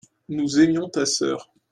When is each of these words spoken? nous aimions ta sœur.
nous 0.29 0.59
aimions 0.59 0.89
ta 0.89 1.05
sœur. 1.05 1.53